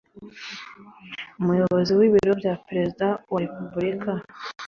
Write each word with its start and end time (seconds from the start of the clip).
Umuyobozi 1.39 1.91
w’ 1.99 2.01
Ibiro 2.07 2.31
bya 2.41 2.53
Perezida 2.67 3.07
wa 3.31 3.39
Repubulika 3.43 4.11